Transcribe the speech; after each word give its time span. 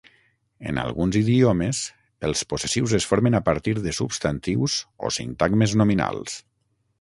En 0.69 0.77
alguns 0.83 1.17
idiomes, 1.19 1.81
els 2.29 2.41
possessius 2.53 2.95
es 3.01 3.07
formen 3.11 3.37
a 3.41 3.43
partir 3.51 3.75
de 3.85 3.93
substantius 3.99 4.79
o 5.05 5.13
sintagmes 5.21 5.77
nominals. 5.85 6.41